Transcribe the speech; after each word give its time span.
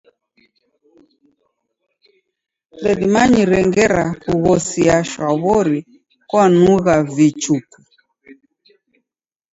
Ndedimanyire 2.79 3.57
ngera 3.67 4.03
kughosia 4.21 4.97
shwaw'ori 5.09 5.79
kwanughi 6.29 6.95
vichuku. 7.15 7.79